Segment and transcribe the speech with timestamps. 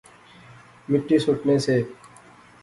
[0.89, 1.75] مٹی سٹنے سے